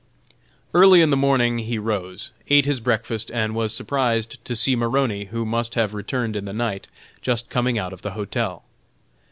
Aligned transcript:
Early 0.73 1.01
in 1.03 1.11
the 1.11 1.15
morning 1.15 1.59
he 1.59 1.77
arose, 1.77 2.31
ate 2.47 2.65
his 2.65 2.79
breakfast, 2.79 3.29
and 3.29 3.53
was 3.53 3.71
surprised 3.71 4.43
to 4.45 4.55
see 4.55 4.75
Maroney, 4.75 5.25
who 5.25 5.45
must 5.45 5.75
have 5.75 5.93
returned 5.93 6.35
in 6.35 6.45
the 6.45 6.53
night, 6.53 6.87
just 7.21 7.51
coming 7.51 7.77
out 7.77 7.93
of 7.93 8.01
the 8.01 8.13
hotel. 8.13 8.63